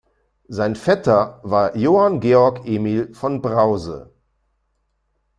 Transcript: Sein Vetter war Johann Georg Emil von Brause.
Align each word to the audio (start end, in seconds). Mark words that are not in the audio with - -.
Sein 0.47 0.75
Vetter 0.75 1.39
war 1.43 1.75
Johann 1.75 2.21
Georg 2.21 2.61
Emil 2.65 3.13
von 3.13 3.39
Brause. 3.39 4.11